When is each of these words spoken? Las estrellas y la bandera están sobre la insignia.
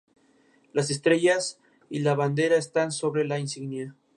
Las 0.73 0.89
estrellas 0.89 1.59
y 1.91 1.99
la 1.99 2.15
bandera 2.15 2.55
están 2.55 2.91
sobre 2.91 3.23
la 3.23 3.37
insignia. 3.37 3.95